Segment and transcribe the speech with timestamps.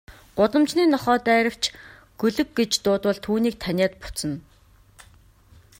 [0.37, 1.63] Гудамжны нохой дайравч,
[2.21, 4.35] гөлөг гэж дуудвал түүнийг таниад буцна.